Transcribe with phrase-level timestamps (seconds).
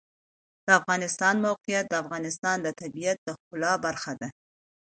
[0.65, 4.27] د افغانستان د موقعیت د افغانستان د طبیعت د ښکلا برخه ده.